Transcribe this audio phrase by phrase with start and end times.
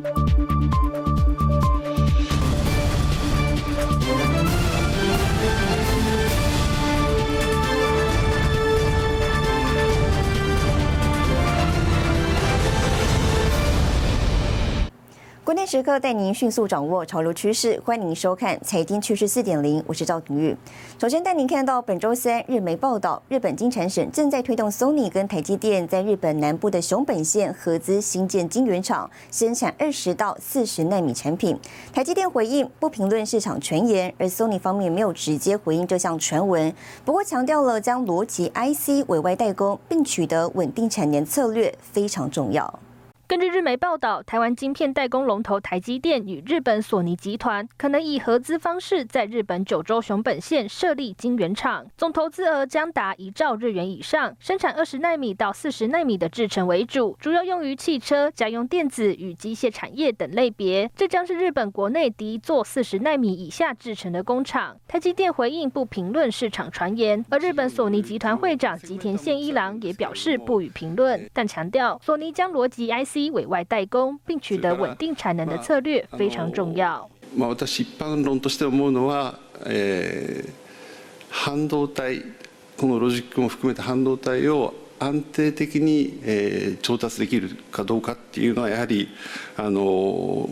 [0.00, 0.21] 关
[15.72, 20.54] 时刻带您迅速掌握潮流趋势，欢迎收看《财经趋势四点零》，我是赵廷玉。
[20.98, 31.58] 首先带您看到本周三日媒报道，日本金产省正在推动 Sony 跟台积电在日本南部的熊本县合资新建晶圆厂，生产二十到四十纳米产品。
[31.90, 36.70] 台积电回应不评论市场传言，而 Sony 方面没有直接回应这项传闻，
[37.02, 42.78] 不过强调了将逻辑 IC 委外代工，并取得稳定产能策略非常重要。
[43.32, 60.90] 根据日媒报道，台湾晶片代工龙头台积电与日本索尼集团可能以合资方式在日本九州熊本县设立晶圆厂，总投资额将达一兆日元以上，生产二十纳米到四十纳米的制程为主，主要用于汽车、家用电子与机械产业等类别。
[60.94, 64.76] 这将是日本国内第一座四十纳米以下制程的工厂。
[64.86, 73.21] 台积电回应不评论市场传言，而日本索尼集团会长吉田宪一郎也表示不予评论，但强调索尼将逻辑 IC。
[73.30, 77.08] 委外代工，并取得稳定产能的策略非常重要。
[77.36, 80.52] まあ私一般論として思うのは、えー、
[81.30, 82.24] 半導体
[82.76, 89.08] このロジックも含めた半導体を安定的に、えー、調達できるかどうかっていうのはやはり
[89.56, 90.48] あの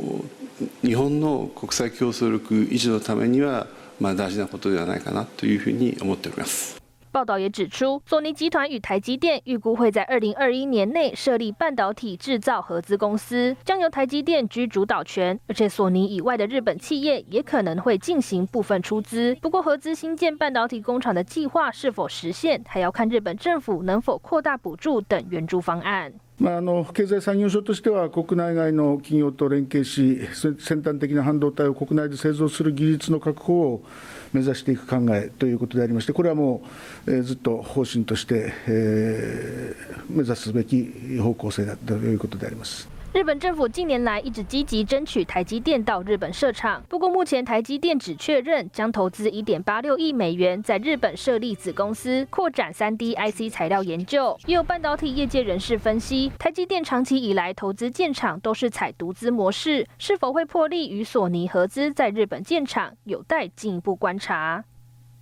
[0.82, 3.66] 日本の国際競争力維持のためには
[4.00, 6.79] まあ大事なことではないかなというふうに思っております。
[7.11, 19.33] 报道也指出，索尼集团与台积电预估会在二零二一年内设立半导体制造合资公司，将由台积电居主导权，而且索尼以外的日本企业也可能会进行部分出资。
[19.41, 26.11] 不过，合资新建半导体工厂的计划是否实现，还要看日本政府能否扩大补助等援助方案。
[26.37, 33.83] まあ、あの経済産業省としては、国内外の企業と連携し、先端的な半導体を国内で製造する技術の確保を
[34.32, 36.62] 目指していく考えということでありまして、これはも
[37.06, 42.99] う、えー、ずっと方針として、えー、目指すべき方向性だということであります。
[43.12, 54.38] 日本政府近年来一直积极争取台积电到日本设厂，不过目前台积电只确认将投资一点八六亿美元在日本设立子公司，扩展三 D IC 材料研究。
[54.46, 64.62] 也有半导体业界人士分析，台积电长期以来投资建厂都是采独资模式，是否会破例与索尼合资在日本建厂，有待进一步观察。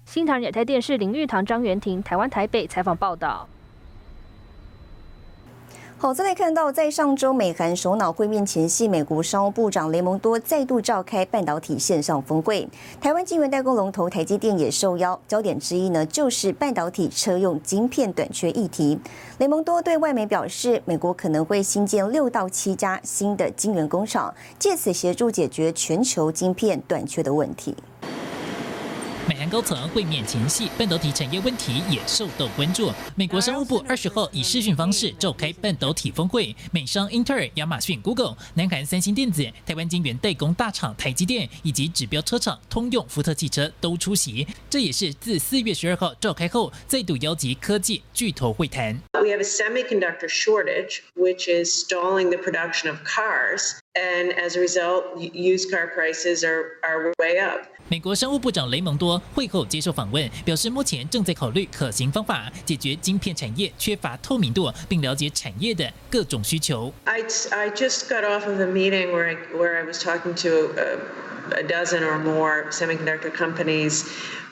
[0.05, 3.49] 新唐亚太电视林玉堂、张元婷，台湾台北采访报道。
[6.01, 12.69] 好，再来看到，在上周美韩首脑会面前夕，美国商务部长雷蒙多再度召开半导体线上峰会，
[13.01, 18.97] 台湾晶圆代工龙头台积电也受邀，焦点之一呢就是半导体车用晶片短缺议题。
[19.39, 27.75] 雷蒙多对外媒表示，美国可能会新建六到七家新的晶圆工厂，借此协助解决全球晶片短缺的问题。
[29.49, 32.93] 高层会面前夕，半导体产业问题也受到关注。
[33.15, 44.47] 美国商务部二十号以视讯方式召开半导体峰会，美商英特尔、亚马逊、Google、南韩三星电子、台湾晶圆代工大厂台积电以及指标车厂通用、福特汽车都出席。
[44.69, 48.99] 这也是自四月十二号召开后再度邀集科技巨头会谈。
[49.15, 55.18] We have a semiconductor shortage, which is stalling the production of cars, and as a result,
[55.18, 57.62] used car prices are are way up.
[57.90, 66.94] 美国商务部长雷蒙多会后接受访问，表示目前正在考虑可行方法，解决晶片产业缺乏透明度，并了解产业的各种需求。
[67.04, 67.22] I
[67.52, 71.60] I just got off of a meeting where I where I was talking to a,
[71.60, 74.06] a dozen or more semiconductor companies.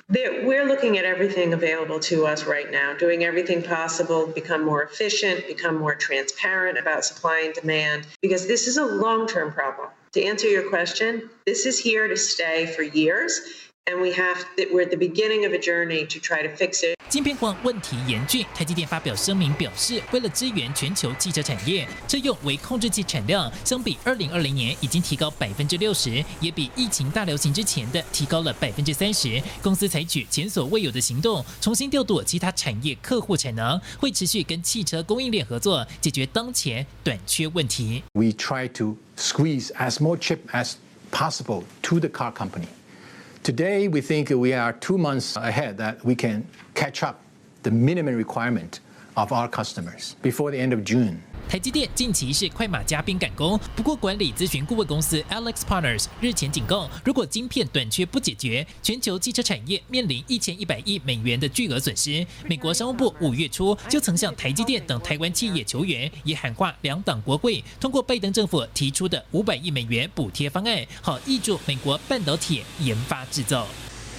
[0.08, 5.48] We're looking at everything available to us right now, doing everything possible, become more efficient,
[5.48, 9.88] become more transparent about supply and demand, because this is a long term problem.
[10.12, 13.40] To answer your question, this is here to stay for years.
[13.88, 16.82] and we have that we're at the beginning of a journey to try to fix
[16.82, 16.95] it.
[17.08, 29.40] 晶片荒问题严峻，台积电发表声明表示，为了支援全球汽车产业，车用微控制器产量相比二零二零年已经提高百分之六十，也比疫情大流行之前的提高了百分之三十。
[29.62, 38.02] 公司采取前所未有的行动，重新调度其他产业客户产能，会持续跟汽车供应链合作，解决当前短缺问题。
[38.14, 40.72] We try to squeeze as more chip as
[41.12, 42.66] possible to the car company.
[43.46, 47.20] Today, we think we are two months ahead that we can catch up
[47.62, 48.80] the minimum requirement
[49.16, 51.22] of our customers before the end of June.
[51.48, 62.26] 台积电近期是快马加鞭赶工，不过管理咨询顾问公司 Alex Partners 日前警告，如果晶片短缺不解决，全球汽车产业面临一千一百亿美元的巨额损失。
[62.46, 73.66] 美国商务部五月初就曾向台积电等台湾企业求援，也喊话两党国会通过拜登政府提出的五百亿美元补贴方案，好挹注美国半导体研发制造。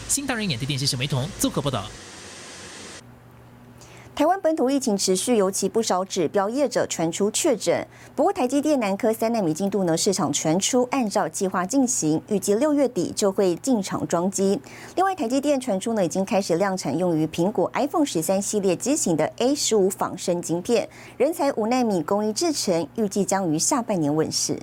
[0.08, 1.86] 新唐人眼的电视沈维彤综合报道。
[4.18, 7.88] 台湾本土疫情持续，尤其不少指标业者传出确诊。
[8.16, 14.60] 不过，台积电南科三纳米进度呢，市场传出按照计划进行，预计六月底就会进场装机。
[14.96, 24.58] 另外，台积电传出呢，已经开始量产用于苹果 iPhone 十三系列机型的 A 十五仿生晶片，人才五纳米工艺制成，预计将于下半年问世。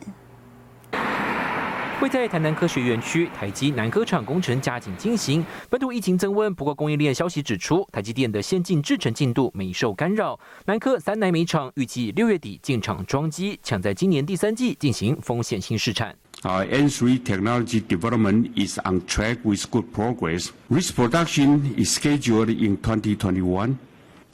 [2.05, 6.55] 会在台南科学园区台积南科厂工程加紧进行，本土疫情增温。
[6.55, 10.39] 不过供应链消息指出，台积电的先进制程进度没受干扰。
[10.67, 16.15] 南科三纳米厂预计六月底进场装机，抢在今年第三季进行风险性试产。
[16.43, 20.51] Our N3 technology development is on track with good progress.
[20.69, 23.79] Risk production is scheduled in 2021.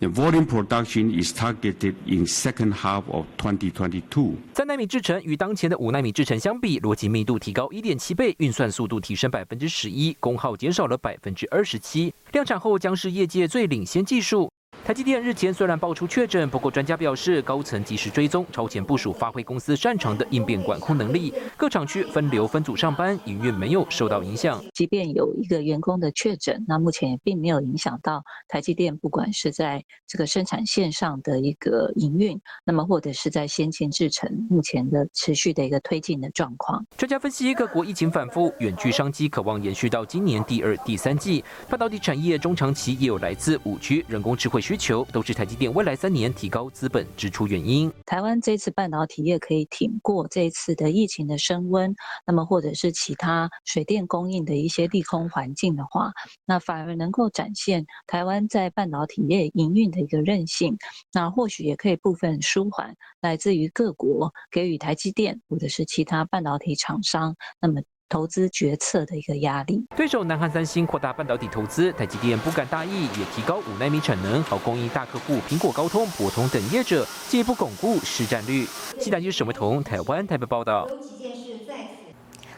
[0.01, 4.33] The volume production is targeted in second half of 2022.
[4.55, 12.15] 三纳米制程与当前的五纳米制程相比，逻辑密度提高一点七倍，运算速度提升百分之十一，功耗减少了百分之二十七。
[12.33, 14.50] 量产后将是业界最领先技术。
[14.83, 21.33] 台积电日前虽然爆出确诊，不过专家表示，高层及时追踪，超前部署，发挥公司擅长的应变管控能力。
[21.57, 24.65] 各厂区分流分组上班，营运没有受到影响。
[24.75, 36.85] 即便有一个员工的确诊，那目前也并没有影响到台积电，不管是在这个生产线上的一个营运，那么或者是在先进制程目前的持续的一个推进的状况。
[36.97, 41.45] 专家分析，各国疫情反复，远距商机渴望延续到今年第二、第三季。
[41.69, 44.59] 半导体产业中长期也有来自五 G、人工智慧。
[44.71, 47.93] 需求都是台积电未来三年提高资本支出原因。
[48.07, 51.95] 台湾这次半导体业可以挺过这一次的疫情的升温，
[52.27, 56.11] 那么或者是其他水电供应的一些利空环境的话，
[56.47, 60.79] 那反而能够展现台湾在半导体业营运的一个韧性。
[61.13, 67.83] 那或许也可以部分舒缓来自于各国给予台积电或者是其他半导体厂商，那么。
[68.11, 69.83] 投资决策的一个压力。
[69.97, 78.67] 对手南韩三星扩大半导体投资，台积电不敢大意，也提高五纳米产能，好供应大客户苹果、高通、博通等业者，进一步巩固市占率。
[78.99, 80.87] 西南区沈维彤，台湾台北报道。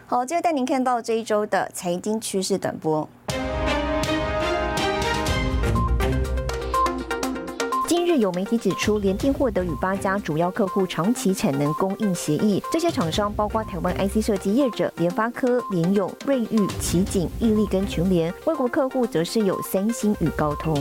[0.06, 3.08] 好，接着带您看到这一周的财经趋势短波。
[8.12, 20.76] 日有媒体指出，联电获得与八家主要客户长期产能供应协议，这些厂商包括台湾 IC 设计业者联发科、联咏、瑞昱、奇景、毅力跟群联；外国客户则是有三星与高通。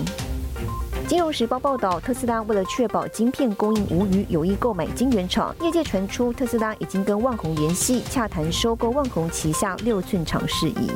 [1.08, 5.56] 金融时报报道，特斯拉为了确保晶片供应无虞，有意购买晶圆厂。
[5.62, 10.92] 业界传出，特斯拉已经跟万宏联系，洽谈收购万宏旗下六寸厂事宜。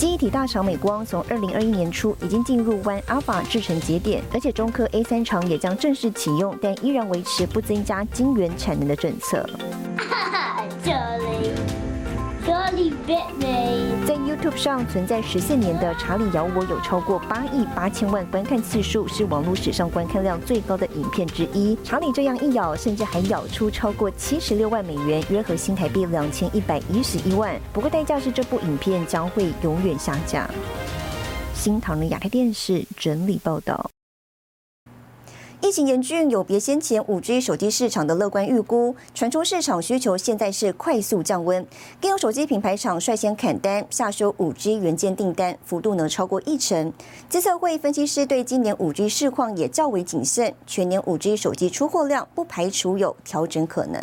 [0.00, 9.46] 记忆体大厂美光从二零二一年初已经进入 One Alpha 制程节点，而且中科 A 三厂也将正式启用，但依然维持不增加晶圆产能的政策。
[14.06, 21.76] 在 YouTube 上存在十四年的《查理咬我》有超过八亿八千万观看次数，是网络史上观看量最高的影片之一。
[21.84, 27.54] 查理这样一咬，甚至还咬出超过七十六万美元，约合新台币两千一百一十一万。
[27.72, 30.48] 不过代价是这部影片将会永远下架。
[31.54, 33.90] 新唐人亚太电视整理报道。
[35.62, 41.64] 疫情严峻，有别先前五 G 手机市场的乐观预估，传出市场需求现在是快速降温，
[42.00, 46.90] 更有手机品牌厂率先砍单，下修五 G 元件订单幅度呢超过一成。
[47.28, 54.02] 资策会分析师对今年五 G 市况也较为谨慎，全年五 G 手机出货量不排除有调整可能。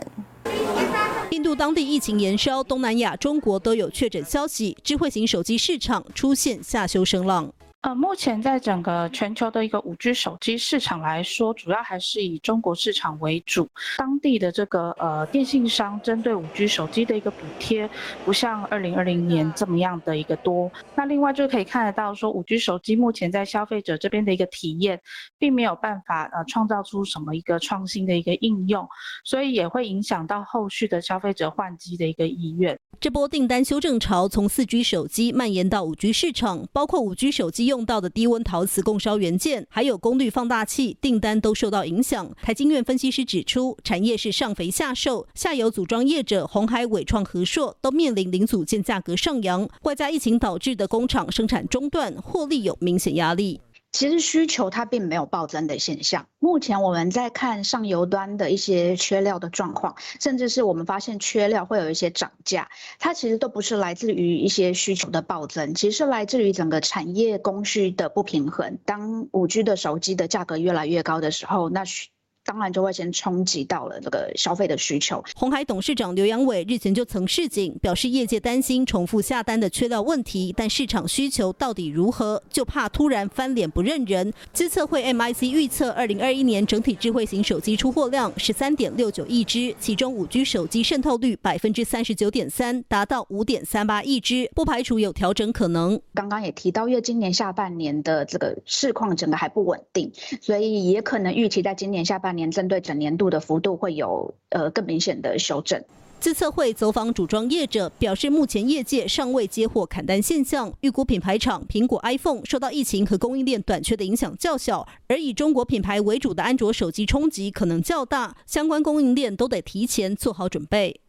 [1.32, 7.52] 印度当地疫情延烧，东南亚、中国都有确诊消息，智慧型手机市场出现下修声浪。
[7.82, 13.70] 呃，目前在整个全球的一个五 G 手机市场来说，主要还是以中国市场为主。
[13.98, 17.88] 当地的这个呃电信商针对五 G 手机的一个补贴，
[18.26, 20.72] 不像二零二零年这么样的一个多。
[20.96, 25.00] 那另外就可以看得到，说五 G 手机目前在消费者这边的一个体验，
[25.38, 28.90] 并没有办法呃创造出什么一个创新的一个应用，
[29.24, 32.78] 所以也会影响到后续的消费者换机的一个意愿。
[33.00, 42.32] 这波订单修正潮从四 G 手机蔓延到五 G 市场，包括五 G 手机用到的低温陶瓷供烧元件，还有功率放大器订单都受到影响。
[42.42, 53.60] 台经院分析师指出，产业是上肥下瘦，下游组装业者红海、伟创、和硕都面临零组件价格上扬，外加疫情导致的工厂生产中断，获利有明显压力。
[53.98, 56.28] 其实需求它并没有暴增的现象。
[56.38, 68.78] 目前我们在看上游端的一些缺料的状况，甚至是我们发现缺料会有一些涨价，它其实都不是来自于一些需求的暴增，其实是来自于整个产业供需的不平衡。
[68.86, 72.10] 当五 G 的手机的价格越来越高的时候，那需
[72.48, 75.22] 当然就会先冲击到了这个消费的需求。
[75.36, 84.34] 红海董事长刘阳伟日前就曾示警，表示业界担心重复下单的缺料问题，但市场需求到底如何，就怕突然翻脸不认人。
[84.54, 96.00] 资测会 MIC 预测，二零二一年整体智慧型手机出货量十三点六九亿只，其中五 G 手机渗透率百分之三十九点三，达到五点三八亿只，不排除有调整可能。
[96.14, 100.10] 刚刚也提到，因为今年下半年的这个市况整个还不稳定，
[100.42, 105.84] 所以也可能预期在今年下半年针对整年度的幅度会有呃更明显的修正。
[106.20, 110.74] 自测会走访组装业者，表示目前业界尚未接获砍单现象。
[110.82, 121.02] 预估品牌厂苹果 iPhone 受到疫情和供应链短缺的影响较小，而以中国品牌为主的安卓手机冲击可能较大，相关供应链都得提前做好准备。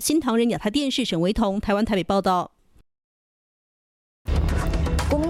[0.00, 2.50] 新唐人亚太电视沈维彤，台湾台北报道。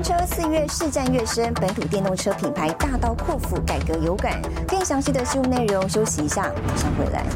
[0.09, 4.41] 车四月市占越深，本土电动车品牌大刀阔斧改革有感。
[4.67, 7.27] 更详细的新闻内容，休息一下，马上回来。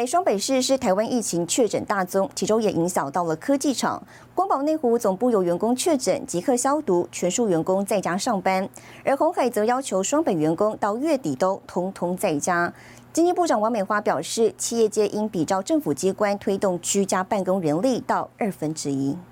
[0.00, 0.06] 来。
[0.06, 4.02] 双北市是台湾疫情确诊大宗，其中也影响到了科技厂。
[4.34, 8.68] 光宝内湖总部有员工确诊，即刻消毒，全数员工在家上班。
[9.04, 12.72] 而红海则要求双北员工到月底都通通在家。
[13.12, 19.16] 经济部长王美花表示，企业界应比照政府机关推动居家办公人力到二分之一。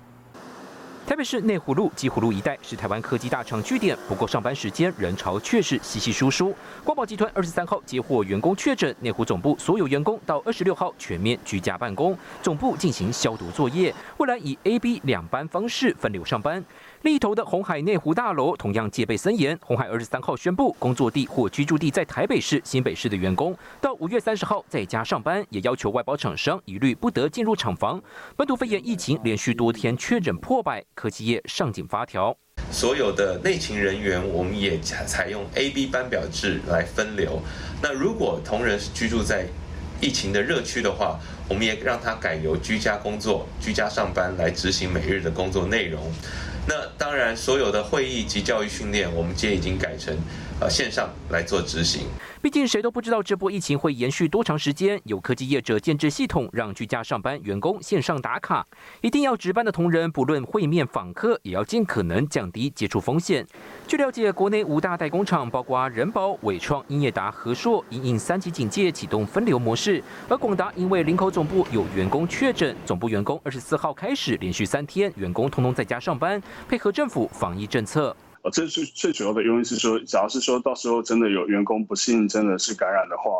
[1.09, 6.53] 台北市内湖路、基湖路一带是台湾科技大厂据点，不过上班时间人潮却是稀稀疏疏。
[6.83, 16.63] 光宝集团二十三号接获员工确诊，内湖总部所有员工到二十六号全面居家办公，总部进行消毒作业，未来以 A、B 两班方式分流上班。
[17.03, 19.57] 另一头的红海内湖大楼同样戒备森严。
[19.63, 28.01] 红海二十三号宣布，工作地或居住地在台北市、新北市的员工，到五月三十号在家上班，也要求外包厂商一律不得进入厂房。
[28.35, 32.35] 本土肺炎疫情连续多天确诊破百，科技业上紧发条。
[32.69, 37.41] 所有的内勤人员，我们也采采用 A、B 班表制来分流。
[37.81, 39.47] 那如果同仁是居住在
[40.01, 46.11] 疫情的热区的话，我们也让他改由居家工作、居家上班来执行每日的工作内容。
[46.69, 50.15] 那当然，所有的会议及教育训练，我们今天已经改成
[50.59, 52.07] 呃线上来做执行。
[52.41, 54.99] 毕竟谁都不知道这波疫情会延续多长时间。
[55.03, 58.65] 有科技业者建制系统，让居家上班员工线上打卡。
[59.01, 63.45] 一定要值班的同仁，不论会面访客，也要尽可能降低接触风险。
[63.85, 70.01] 据了解，国内五大代工厂，包括人保、伟创、英业达、和硕，因应三级警戒启动分流模式。
[70.29, 78.15] 而广达因为林口总部有员工确诊，总部员工二十四号开始连续三天，员工通通在家上班，配合政府防疫政策。
[78.41, 83.31] 哦，这是最主要的原因是说，假如是说到时候真的有员工不幸真的是感染的话，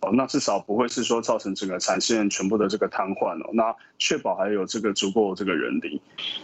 [0.00, 3.50] 哦，那至少不会是说造成整个产线全部的这个瘫痪哦。
[3.52, 6.00] 那确保还有这个足够这个人力，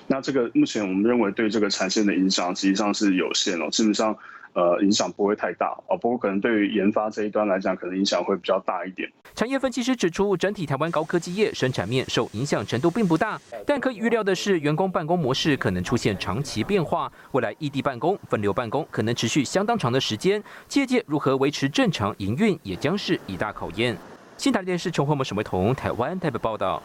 [0.06, 4.16] 那这个目前我们认为对这个产线的影响实际上是有限哦，基本上。
[4.52, 9.08] 呃，影响不会太大哦，不过可能对于研发这一端来讲，可能影响会比较大一点。
[9.34, 17.10] 产业分析师指出，整体台湾高科技业生产面受影响程度并不大，但可以预料的是，员工办公模式可能出现长期变化。
[17.30, 20.42] 未来异地办公、分流办公可能持续相当长的时间，
[20.74, 23.96] 业界如何维持正常营运，也将是一大考验。
[24.36, 26.82] 新台电视琼慧模沈维彤台湾台北报道。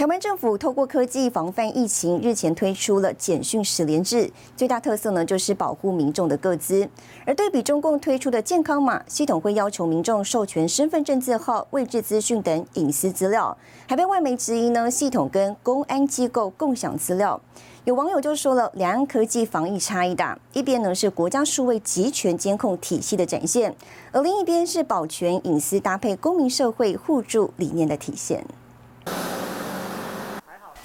[0.00, 6.88] 台湾政府透过科技防范疫情，日前推出了简讯十连制，最大特色呢就是保护民众的个资。
[7.26, 13.54] 而对比中共推出的健康码系统，会要求民众授权身份证字号、位置资讯等隐私资料，
[13.86, 17.38] 还被外媒质疑呢系统跟公安机构共享资料。
[17.84, 23.76] 有网友就说了，两岸科技防疫差异大，一边呢是国家数位集权监控体系的展现，
[24.12, 28.42] 而另一边是保全隐私搭配公民社会互助理念的体现。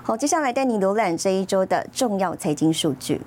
[0.03, 3.19] 好，接下来带你浏览这一周的重要财经数据。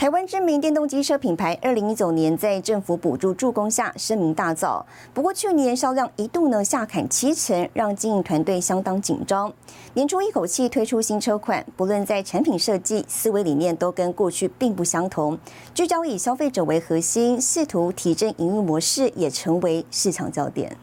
[0.00, 4.82] 台湾知名电动机车品牌，二零一九年在政府补助助攻下声名大噪。
[5.12, 9.52] 不过去年销量一度呢下砍七成，让经营团队相当紧张。
[9.92, 15.38] 年初一口气推出新车款，不论在产品设计、思维理念都跟过去并不相同，
[15.74, 20.74] 聚焦以消费者为核心，试图提振营运模式，也成为市场焦点。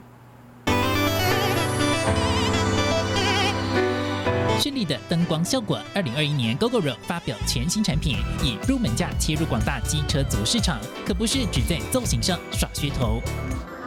[4.67, 13.21] 绚丽的灯光效果，二零二一年 GoGoRo 发表全新产品，以入门价切入广大机车族市场，可不是只在造型上耍噱头。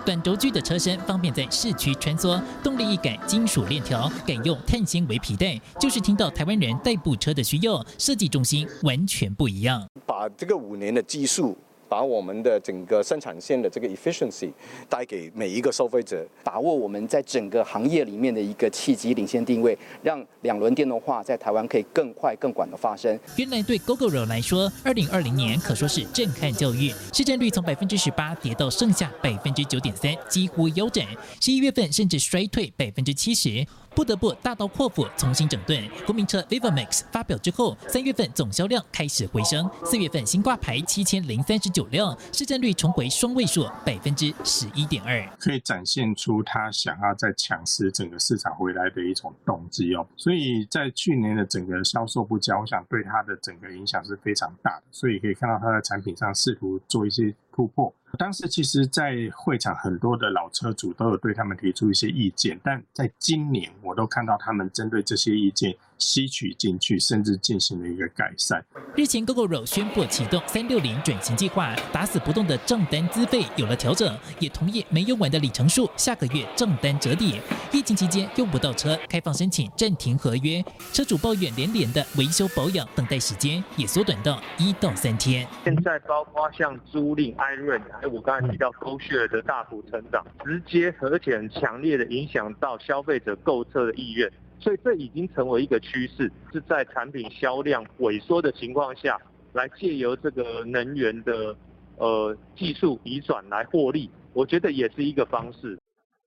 [0.06, 9.86] 短轴距的车身方便在市区穿梭，动力一改金属链条，改用碳纤维皮带，就是听到台湾人代步车的需要，设计重心完全不一样。
[10.06, 11.58] 把这个五年的技术。
[11.90, 14.48] 把我们的整个生产线的这个 efficiency
[14.88, 23.18] 带给每一个消费者，把握我们在整个行业里面的一个契机领先定位，让两轮电动化在台湾可以更快更广的发生。
[23.35, 31.05] 原来对 GoGoRo 来说，二零二零年可说是震撼教育，市占率从百分之十八跌到剩下百分之九点三，几乎腰斩。
[31.40, 33.66] 十一月份甚至衰退百分之七十。
[33.94, 35.83] 不得不大刀阔斧重新整顿。
[36.07, 50.07] 国民车 Viva Max 发表之后，三月份总销量开始回升，四月份新挂牌七千零三十九辆，市占率重回双位数，百分之十一点二，可以展现出他想要再抢食整个市场回来的一种动机哦。
[50.16, 54.83] 所以在去年的整个销售不佳，我想对它的整个影响是非常大的。
[54.90, 57.92] 所以可以看到它的产品上试图做一些突破。
[58.18, 65.77] 当时其实，在会场很多的老车主都有对他们提出一些意见，但在今年，我都看到他们针对这些意见。
[66.00, 68.64] 吸取进去，甚至进行了一个改善。
[68.96, 77.40] 日前，GoGoRo 宣布启动三六零转型计划，打死不动的账单资费有了调整，也同意没用完的里程数下个月账单折抵。
[77.72, 85.46] 疫情期间用不到车，开放申请暂停合约，车主抱怨连连的维修保养等待时间也缩短到一到三天。
[85.62, 94.30] 现在包括像租赁、艾瑞，还有我刚才提到 GoShare 的大幅成长，直接而且很强烈的影响到消费者购车的意愿。
[94.61, 99.18] 所以这已经成为一个趋势，是在产品销量萎缩的情况下，
[99.55, 101.57] 来借由这个能源的
[101.96, 105.79] 呃技术移转来获利，我觉得也是一个方式。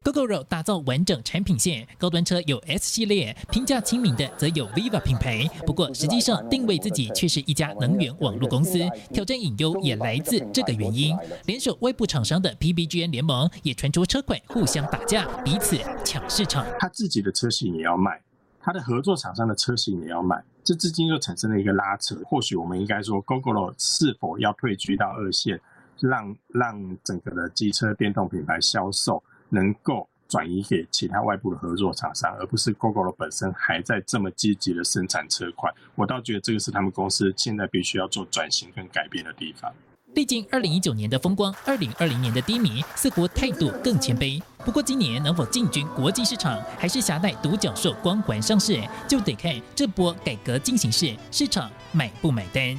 [0.03, 5.47] GoGoRo 打造完整产品线，高端车有 S 系列，平价亲民的则有 Viva 品牌。
[5.65, 8.77] 不过实际上定位自己却是一家能源网络公司，
[9.13, 11.17] 挑战隐忧也来自这个原因。
[11.45, 16.65] 联手外部厂商的 PBGN 联盟也传出车款互相打架，彼此抢市场。
[16.77, 18.21] 他自己的车型也要卖，
[18.59, 22.13] 他的合作厂商的车型也要卖，这至今又产生了一个拉扯。
[22.25, 25.61] 或许我们应该说，GoGoRo 是否要退居到二线，
[26.01, 29.23] 让让整个的机车电动品牌销售？
[29.53, 39.71] 能够转移给其他外部的合作厂商，而不是 GoGo 的本身还在这么积极的生产车款，我倒觉得这个是他们公司现在必须要做转型跟改变的地方。
[40.15, 44.41] 历经二零一九年的风光，二零二零年的低迷，似乎态度更谦卑。
[44.63, 52.77] 不过今年能否进军国际市场，还是携带独角兽光环上市，就得看这波改革进行式市场买不买单。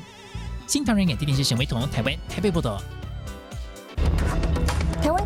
[0.66, 2.80] 新唐人眼电视沈维彤，台湾台北报道。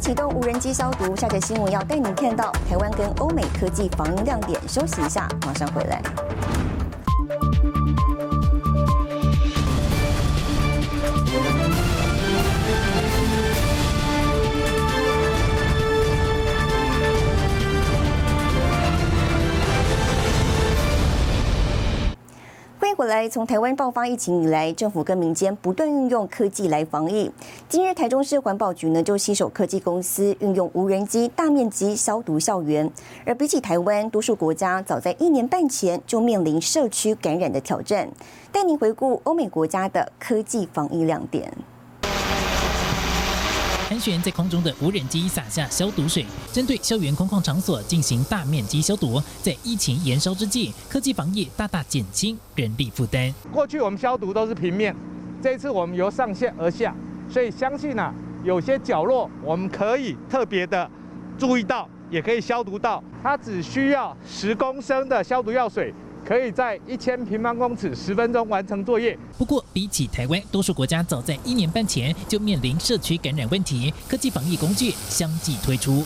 [0.01, 4.59] 启动无人机消毒，下载新闻要带你看到台湾跟欧美科技防疫亮点。
[4.69, 6.01] 休息一下，马上回来。
[22.99, 27.31] 过来，从台湾爆发疫情以来，政府跟民间不断运用科技来防疫。
[27.69, 32.91] 今日台中市环保局呢就携手科技公司，运用无人机大面积消毒校园。
[33.25, 38.09] 而比起台湾，多数国家早在一年半前就面临社区感染的挑战。
[38.51, 41.53] 带您回顾欧美国家的科技防疫亮点。
[43.99, 49.21] 盘旋在空中的无人机洒下消毒水，针对校园空旷场所进行大面积消毒。
[49.43, 53.35] 在疫情延烧之际，科技防疫大大减轻人力负担。
[53.53, 54.95] 过去我们消毒都是平面，
[55.43, 56.95] 这一次我们由上线而下，
[57.29, 60.89] 所以相信呢，有些角落我们可以特别的
[61.37, 63.03] 注意到，也可以消毒到。
[63.21, 65.93] 它只需要十公升的消毒药水。
[66.29, 69.19] 可以在一千平方公尺十分钟完成作业。
[69.39, 76.05] 不过，比起台湾，多数国家早在一年半前就面临社区感染问题，科技防疫工具相继推出。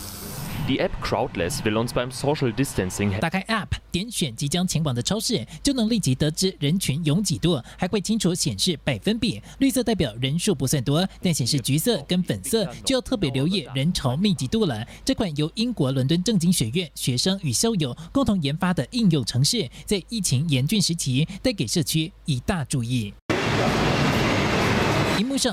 [0.68, 9.42] Die App Crowdless will uns beim Social Distancing 打开 App，点选即将前往的超市，就能立即得知人群拥挤度，还会清楚显示百分比。
[9.58, 14.86] 绿色代表人数不算多，但显示橘色跟粉色就要特别留意人潮密集度了。
[15.04, 23.12] 这款由英国伦敦政经学院学生与校友共同研发的应用程式，在疫情严峻时期带给社区一大注意。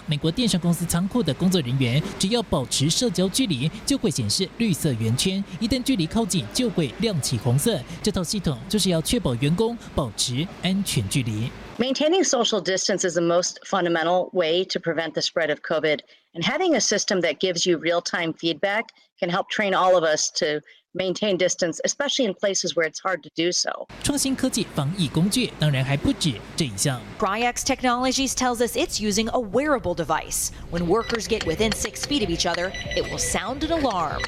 [0.05, 7.79] 美国电商公司仓库的工作人员只要保持社交距离，就会显示绿色圆圈；一旦距离靠近，就会亮起红色。
[8.03, 11.49] 这套系统就是要确保员工保持安全距离。
[11.77, 15.99] Maintaining social distance is the most fundamental way to prevent the spread of COVID,
[16.33, 20.29] and having a system that gives you real-time feedback can help train all of us
[20.39, 20.61] to.
[20.99, 23.87] Maintain distance, especially in places where it's hard to do so.
[24.03, 27.01] 创新科技防疫工具当然还不止这一项。
[27.17, 30.49] Bryax Technologies tells us it's using a wearable device.
[30.69, 34.21] When workers get within six feet of each other, it will sound an alarm.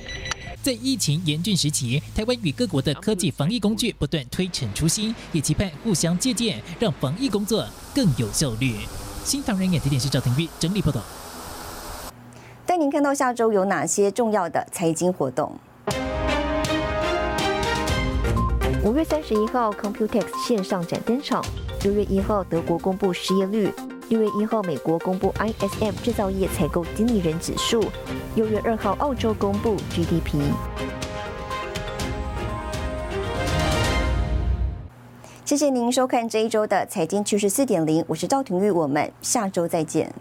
[0.63, 8.75] 在疫情严峻时期，台湾与各国的科技防疫工具不断推陈出新，也期盼互相借鉴，让防疫工作更有效率。
[9.25, 11.01] 新唐人眼的电视赵廷玉整理报道。
[12.65, 15.59] 带您看到下周有哪些重要的财经活动。
[18.83, 21.45] 五月三十一号，Computex 线上展登场。
[21.83, 23.71] 六月一号，德国公布失业率。
[24.09, 27.83] 六月一号，美国公布 ISM 制造业采购经理人指数。
[28.33, 30.41] 六月二号，澳洲公布 GDP。
[35.45, 40.11] 谢谢您收看这一周的财经趋势四点零，我是赵廷玉，我们下周再见。